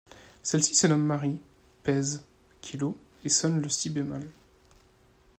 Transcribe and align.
Celle-ci 0.41 0.73
se 0.73 0.87
nomme 0.87 1.05
Marie, 1.05 1.37
pèse 1.83 2.25
kilos, 2.59 2.95
et 3.23 3.29
sonne 3.29 3.61
le 3.61 3.69
si-bémol. 3.69 4.27